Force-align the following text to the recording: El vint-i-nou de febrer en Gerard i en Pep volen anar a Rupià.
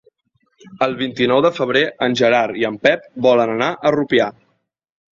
El 0.85 0.97
vint-i-nou 1.01 1.43
de 1.47 1.51
febrer 1.59 1.85
en 2.07 2.17
Gerard 2.23 2.59
i 2.65 2.69
en 2.73 2.83
Pep 2.89 3.07
volen 3.31 3.57
anar 3.57 3.73
a 3.91 3.97
Rupià. 4.01 4.35